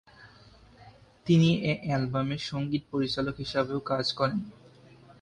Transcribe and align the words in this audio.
তিনি 1.25 1.49
এ 1.63 1.83
অ্যালবামের 1.83 2.41
সঙ্গীত 2.49 2.83
পরিচালক 2.91 3.35
হিসেবেও 3.37 3.79
কাজ 3.91 4.05
করেন। 4.13 4.39